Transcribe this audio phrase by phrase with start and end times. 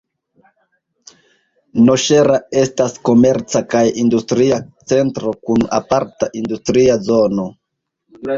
[1.89, 4.59] Noŝera estas komerca kaj industria
[4.95, 7.49] centro kun aparta industria zono.